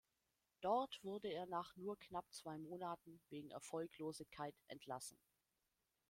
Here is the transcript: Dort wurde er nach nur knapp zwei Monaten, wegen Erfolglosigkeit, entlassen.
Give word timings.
Dort 0.61 0.97
wurde 1.03 1.27
er 1.27 1.45
nach 1.45 1.75
nur 1.75 1.95
knapp 1.99 2.25
zwei 2.33 2.57
Monaten, 2.57 3.21
wegen 3.29 3.51
Erfolglosigkeit, 3.51 4.55
entlassen. 4.67 5.19